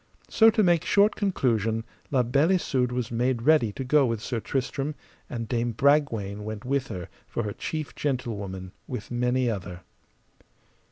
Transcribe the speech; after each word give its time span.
So, 0.31 0.49
to 0.49 0.63
make 0.63 0.83
short 0.83 1.15
conclusion, 1.15 1.83
La 2.09 2.23
Beale 2.23 2.53
Isoud 2.53 2.91
was 2.91 3.11
made 3.11 3.43
ready 3.43 3.71
to 3.73 3.83
go 3.83 4.07
with 4.07 4.19
Sir 4.19 4.39
Tristram, 4.39 4.95
and 5.29 5.47
Dame 5.47 5.73
Bragwaine 5.73 6.43
went 6.43 6.65
with 6.65 6.87
her 6.87 7.07
for 7.27 7.43
her 7.43 7.53
chief 7.53 7.93
gentlewoman, 7.93 8.71
with 8.87 9.11
many 9.11 9.47
other. 9.47 9.81